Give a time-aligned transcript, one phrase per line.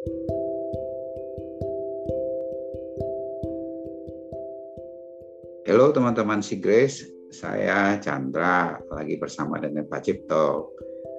[0.00, 0.16] Halo
[5.92, 10.72] teman-teman si Grace, saya Chandra lagi bersama dengan Pak Cipto.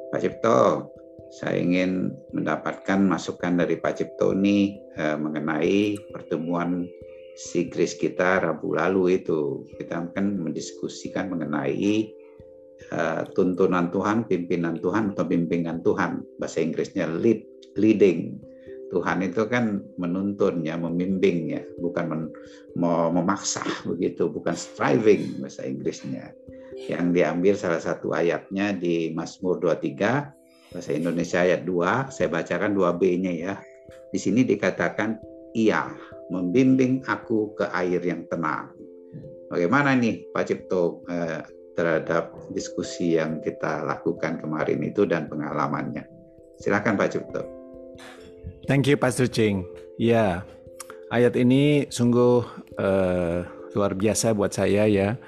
[0.10, 0.90] Pak Cipto,
[1.30, 6.90] saya ingin mendapatkan masukan dari Pak Cipto ini eh, mengenai pertemuan
[7.38, 9.62] si Grace kita Rabu lalu itu.
[9.78, 12.10] Kita kan mendiskusikan mengenai
[12.90, 16.26] uh, tuntunan Tuhan, pimpinan Tuhan atau bimbingan Tuhan.
[16.42, 17.46] Bahasa Inggrisnya lead,
[17.78, 18.50] leading
[18.92, 22.22] Tuhan itu kan menuntun ya, membimbing ya, bukan men,
[22.76, 26.36] mau memaksa begitu, bukan striving bahasa Inggrisnya.
[26.92, 33.32] Yang diambil salah satu ayatnya di Mazmur 23 bahasa Indonesia ayat 2, saya bacakan 2B-nya
[33.32, 33.54] ya.
[34.12, 35.16] Di sini dikatakan
[35.56, 35.88] ia
[36.28, 38.76] membimbing aku ke air yang tenang.
[39.48, 41.44] Bagaimana nih Pak Cipto eh,
[41.76, 46.08] terhadap diskusi yang kita lakukan kemarin itu dan pengalamannya?
[46.60, 47.61] Silakan Pak Cipto.
[48.70, 49.68] Thank you Pastor Ching.
[50.00, 50.48] Ya,
[51.12, 52.42] ayat ini sungguh
[52.80, 53.38] uh,
[53.76, 55.20] luar biasa buat saya ya.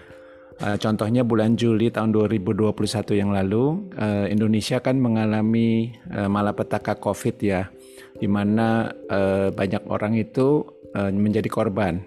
[0.61, 2.73] Uh, contohnya bulan Juli tahun 2021
[3.20, 7.67] yang lalu, uh, Indonesia kan mengalami uh, malapetaka COVID ya,
[8.16, 10.64] di mana uh, banyak orang itu
[10.95, 12.00] uh, menjadi korban.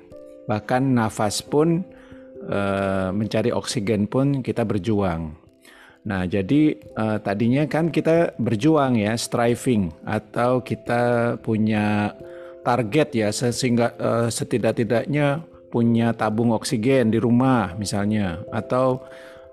[0.47, 1.83] Bahkan nafas pun
[2.49, 5.46] uh, mencari oksigen pun kita berjuang.
[6.07, 12.15] Nah, jadi uh, tadinya kan kita berjuang ya, striving atau kita punya
[12.63, 18.39] target ya sehingga uh, setidak-tidaknya punya tabung oksigen di rumah misalnya.
[18.55, 19.03] Atau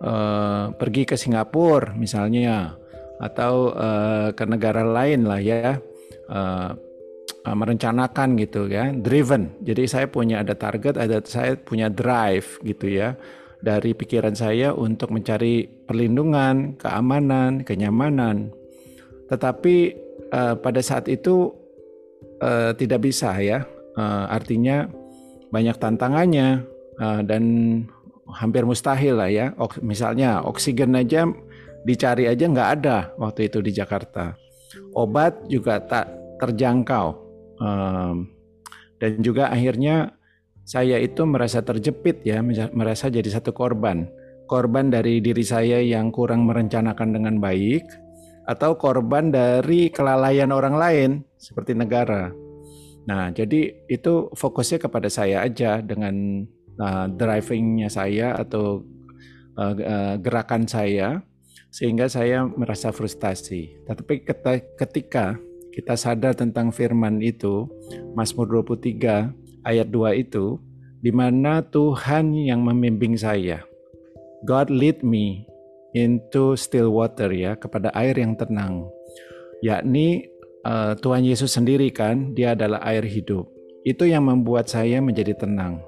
[0.05, 2.77] uh, pergi ke Singapura misalnya.
[3.17, 5.81] Atau uh, ke negara lain lah ya
[6.29, 6.69] uh,
[7.43, 9.57] merencanakan gitu ya driven.
[9.65, 13.17] Jadi saya punya ada target ada saya punya drive gitu ya
[13.63, 18.51] dari pikiran saya untuk mencari perlindungan, keamanan, kenyamanan.
[19.31, 19.75] Tetapi
[20.35, 21.55] uh, pada saat itu
[22.43, 23.63] uh, tidak bisa ya.
[23.95, 24.91] Uh, artinya
[25.47, 26.67] banyak tantangannya
[26.99, 27.43] uh, dan
[28.27, 29.55] hampir mustahil lah ya.
[29.55, 31.23] O misalnya oksigen aja
[31.87, 34.35] dicari aja nggak ada waktu itu di Jakarta.
[34.91, 36.11] Obat juga tak
[36.43, 37.15] terjangkau.
[37.63, 38.27] Um,
[38.99, 40.15] dan juga akhirnya
[40.63, 42.39] saya itu merasa terjepit ya,
[42.71, 44.07] merasa jadi satu korban.
[44.47, 47.83] Korban dari diri saya yang kurang merencanakan dengan baik,
[48.43, 51.09] atau korban dari kelalaian orang lain
[51.39, 52.31] seperti negara.
[53.03, 56.47] Nah, jadi itu fokusnya kepada saya aja dengan
[56.79, 58.83] uh, drivingnya saya atau
[59.59, 61.23] uh, uh, gerakan saya,
[61.71, 63.83] sehingga saya merasa frustasi.
[63.83, 64.23] Tetapi
[64.79, 65.35] ketika
[65.75, 67.67] kita sadar tentang firman itu,
[68.15, 70.59] Mazmur 23 ayat 2 itu
[71.03, 73.59] di mana Tuhan yang membimbing saya.
[74.47, 75.43] God lead me
[75.91, 78.87] into still water ya, kepada air yang tenang.
[79.59, 80.31] Yakni
[80.63, 83.47] uh, Tuhan Yesus sendiri kan, dia adalah air hidup.
[83.83, 85.83] Itu yang membuat saya menjadi tenang.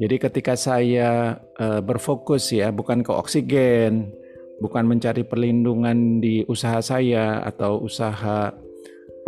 [0.00, 4.16] Jadi ketika saya uh, berfokus ya, bukan ke oksigen,
[4.64, 8.52] bukan mencari perlindungan di usaha saya atau usaha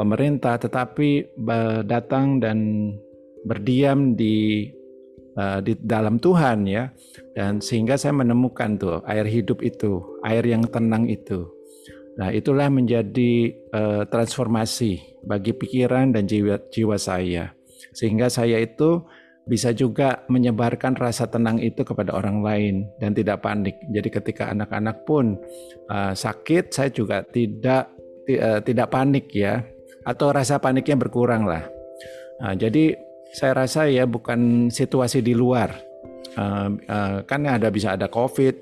[0.01, 1.37] pemerintah, tetapi
[1.85, 2.59] datang dan
[3.47, 4.69] berdiam di
[5.37, 6.91] uh, di dalam Tuhan ya
[7.35, 11.49] dan sehingga saya menemukan tuh air hidup itu air yang tenang itu
[12.13, 17.57] nah itulah menjadi uh, transformasi bagi pikiran dan jiwa jiwa saya
[17.97, 19.01] sehingga saya itu
[19.43, 23.75] bisa juga menyebarkan rasa tenang itu kepada orang lain dan tidak panik.
[23.91, 25.35] Jadi ketika anak-anak pun
[25.91, 27.91] uh, sakit, saya juga tidak
[28.63, 29.67] tidak panik ya,
[30.07, 31.67] atau rasa paniknya berkurang lah.
[32.39, 32.95] Nah, jadi
[33.33, 35.73] saya rasa ya bukan situasi di luar.
[36.33, 38.55] Uh, uh, kan ada bisa ada COVID,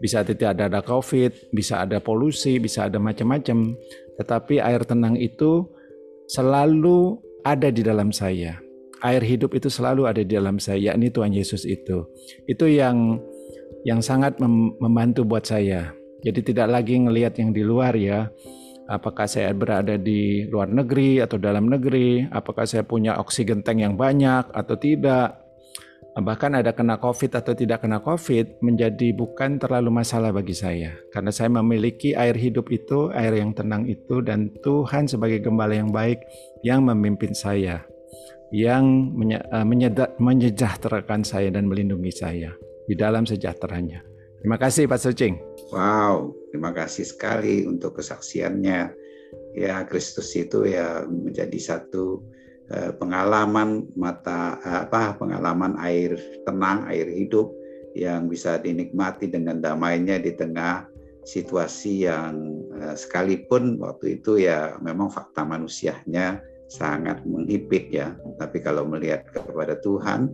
[0.00, 3.76] bisa tidak ada ada COVID, bisa ada polusi, bisa ada macam-macam.
[4.20, 5.68] Tetapi air tenang itu
[6.28, 8.60] selalu ada di dalam saya.
[9.00, 12.04] Air hidup itu selalu ada di dalam saya, yakni Tuhan Yesus itu.
[12.44, 13.16] Itu yang
[13.88, 15.96] yang sangat membantu buat saya.
[16.20, 18.28] Jadi tidak lagi ngelihat yang di luar ya
[18.90, 23.94] apakah saya berada di luar negeri atau dalam negeri, apakah saya punya oksigen tank yang
[23.94, 25.38] banyak atau tidak.
[26.10, 30.98] Bahkan ada kena COVID atau tidak kena COVID menjadi bukan terlalu masalah bagi saya.
[31.14, 35.94] Karena saya memiliki air hidup itu, air yang tenang itu, dan Tuhan sebagai gembala yang
[35.94, 36.18] baik
[36.66, 37.86] yang memimpin saya.
[38.50, 39.66] Yang eh,
[40.18, 42.50] menyejahterakan saya dan melindungi saya
[42.90, 44.09] di dalam sejahteranya.
[44.40, 45.36] Terima kasih Pak Sucing.
[45.68, 48.96] Wow, terima kasih sekali untuk kesaksiannya.
[49.54, 52.24] Ya, Kristus itu ya menjadi satu
[52.72, 56.16] uh, pengalaman mata uh, apa pengalaman air
[56.48, 57.52] tenang, air hidup
[57.92, 60.88] yang bisa dinikmati dengan damainya di tengah
[61.28, 66.40] situasi yang uh, sekalipun waktu itu ya memang fakta manusianya
[66.72, 68.16] sangat menghimpit ya.
[68.40, 70.32] Tapi kalau melihat kepada Tuhan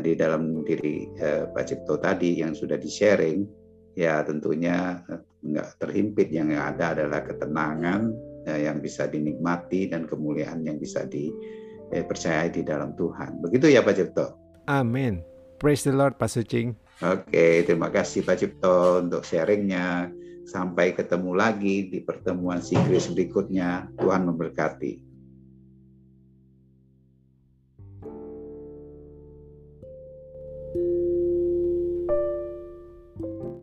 [0.00, 3.44] di dalam diri uh, Pak Cipto tadi yang sudah di-sharing,
[3.92, 5.04] ya tentunya
[5.44, 6.32] nggak terhimpit.
[6.32, 8.08] Yang ada adalah ketenangan
[8.48, 13.44] uh, yang bisa dinikmati dan kemuliaan yang bisa dipercayai di dalam Tuhan.
[13.44, 14.26] Begitu ya Pak Cipto?
[14.70, 15.20] Amin.
[15.60, 16.72] Praise the Lord Pak Sucing.
[17.02, 20.08] Oke, terima kasih Pak Cipto untuk sharingnya.
[20.42, 23.86] Sampai ketemu lagi di pertemuan Sigris berikutnya.
[23.94, 25.11] Tuhan memberkati.